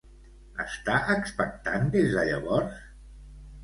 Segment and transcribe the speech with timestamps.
[0.63, 2.85] Està expectant des de llavors?